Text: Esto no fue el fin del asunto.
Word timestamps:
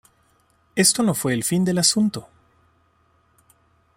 Esto 0.75 1.03
no 1.03 1.13
fue 1.13 1.31
el 1.35 1.43
fin 1.43 1.63
del 1.63 1.77
asunto. 1.77 2.27